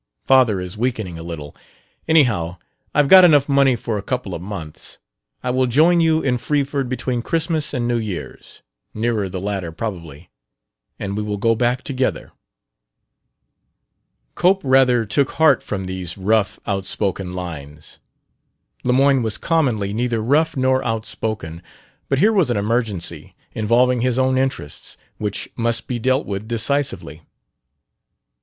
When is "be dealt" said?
25.85-26.25